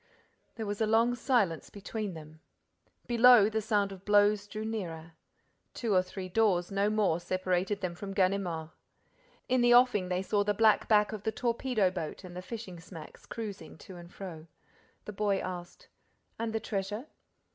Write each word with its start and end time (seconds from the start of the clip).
There 0.55 0.65
was 0.65 0.81
a 0.81 0.87
long 0.87 1.13
silence 1.13 1.69
between 1.69 2.15
them. 2.15 2.39
Below, 3.05 3.49
the 3.49 3.61
sound 3.61 3.91
of 3.91 4.03
blows 4.03 4.47
drew 4.47 4.65
nearer. 4.65 5.11
Two 5.75 5.93
or 5.93 6.01
three 6.01 6.27
doors, 6.27 6.71
no 6.71 6.89
more, 6.89 7.19
separated 7.19 7.81
them 7.81 7.93
from 7.93 8.11
Ganimard. 8.15 8.71
In 9.47 9.61
the 9.61 9.75
offing, 9.75 10.09
they 10.09 10.23
saw 10.23 10.43
the 10.43 10.55
black 10.55 10.87
back 10.87 11.11
of 11.11 11.21
the 11.21 11.31
torpedo 11.31 11.91
boat 11.91 12.23
and 12.23 12.35
the 12.35 12.41
fishing 12.41 12.79
smacks 12.79 13.27
cruising 13.27 13.77
to 13.77 13.95
and 13.95 14.11
fro. 14.11 14.47
The 15.05 15.13
boy 15.13 15.37
asked: 15.37 15.87
"And 16.39 16.51
the 16.51 16.59
treasure?" 16.59 17.05